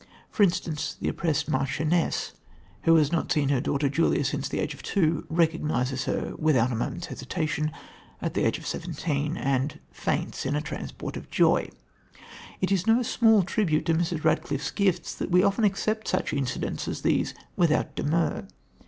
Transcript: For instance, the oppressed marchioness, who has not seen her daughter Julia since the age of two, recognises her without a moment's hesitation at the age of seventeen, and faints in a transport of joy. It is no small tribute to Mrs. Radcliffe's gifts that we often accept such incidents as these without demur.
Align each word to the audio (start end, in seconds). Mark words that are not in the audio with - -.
For 0.31 0.41
instance, 0.41 0.95
the 0.99 1.09
oppressed 1.09 1.47
marchioness, 1.47 2.31
who 2.85 2.95
has 2.95 3.11
not 3.11 3.31
seen 3.31 3.49
her 3.49 3.61
daughter 3.61 3.87
Julia 3.87 4.25
since 4.25 4.49
the 4.49 4.57
age 4.57 4.73
of 4.73 4.81
two, 4.81 5.27
recognises 5.29 6.05
her 6.05 6.33
without 6.39 6.71
a 6.71 6.75
moment's 6.75 7.05
hesitation 7.05 7.71
at 8.19 8.33
the 8.33 8.43
age 8.43 8.57
of 8.57 8.65
seventeen, 8.65 9.37
and 9.37 9.79
faints 9.91 10.43
in 10.43 10.55
a 10.55 10.59
transport 10.61 11.17
of 11.17 11.29
joy. 11.29 11.69
It 12.61 12.71
is 12.71 12.87
no 12.87 13.03
small 13.03 13.43
tribute 13.43 13.85
to 13.85 13.93
Mrs. 13.93 14.23
Radcliffe's 14.23 14.71
gifts 14.71 15.13
that 15.13 15.29
we 15.29 15.43
often 15.43 15.63
accept 15.65 16.07
such 16.07 16.33
incidents 16.33 16.87
as 16.87 17.03
these 17.03 17.35
without 17.55 17.93
demur. 17.93 18.47